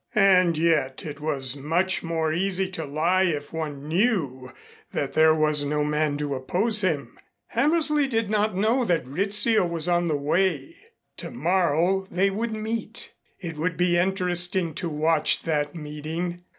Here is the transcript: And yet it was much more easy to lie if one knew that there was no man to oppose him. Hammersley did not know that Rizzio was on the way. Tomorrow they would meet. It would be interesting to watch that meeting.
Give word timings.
And 0.15 0.57
yet 0.57 1.05
it 1.05 1.19
was 1.19 1.55
much 1.55 2.01
more 2.01 2.33
easy 2.33 2.67
to 2.69 2.85
lie 2.85 3.21
if 3.25 3.53
one 3.53 3.87
knew 3.87 4.49
that 4.93 5.13
there 5.13 5.35
was 5.35 5.63
no 5.63 5.83
man 5.83 6.17
to 6.17 6.33
oppose 6.33 6.81
him. 6.81 7.19
Hammersley 7.49 8.07
did 8.07 8.27
not 8.27 8.55
know 8.55 8.83
that 8.83 9.05
Rizzio 9.05 9.63
was 9.63 9.87
on 9.87 10.07
the 10.07 10.17
way. 10.17 10.75
Tomorrow 11.17 12.07
they 12.09 12.31
would 12.31 12.51
meet. 12.51 13.13
It 13.39 13.57
would 13.57 13.77
be 13.77 13.95
interesting 13.95 14.73
to 14.73 14.89
watch 14.89 15.43
that 15.43 15.75
meeting. 15.75 16.45